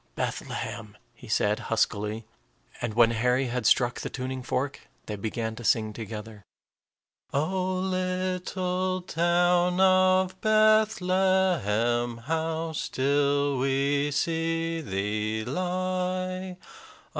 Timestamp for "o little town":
7.35-9.79